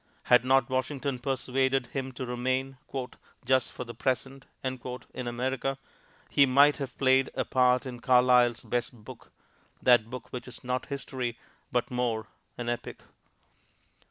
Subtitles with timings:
[0.23, 2.77] Had not Washington persuaded him to remain
[3.45, 5.77] "just for the present" in America,
[6.27, 9.31] he might have played a part in Carlyle's best book,
[9.79, 11.37] that book which is not history,
[11.71, 12.25] but more
[12.57, 13.03] an epic.